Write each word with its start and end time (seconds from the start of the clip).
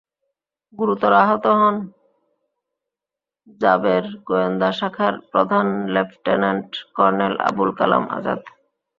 গুরুতর 0.79 1.13
আহত 1.23 1.45
হন 1.59 1.75
র্যাবের 3.61 4.05
গোয়েন্দা 4.27 4.69
শাখার 4.79 5.13
প্রধান 5.31 5.67
লেফটেন্যান্ট 5.93 6.69
কর্নেল 6.95 7.33
আবুল 7.47 7.69
কালাম 7.79 8.03
আজাদ। 8.17 8.41